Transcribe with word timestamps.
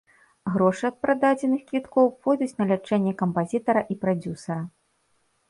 Грошы 0.53 0.85
ад 0.89 0.95
прададзеных 1.03 1.61
квіткоў 1.67 2.09
пойдуць 2.23 2.49
на 2.63 2.67
лячэнне 2.73 3.13
кампазітара 3.21 3.81
і 3.95 4.01
прадзюсара. 4.07 4.59